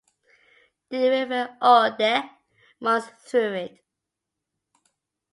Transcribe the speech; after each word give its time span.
The 0.89 0.97
River 0.97 1.57
Aude 1.61 2.23
runs 2.81 3.05
through 3.27 3.53
it. 3.53 3.81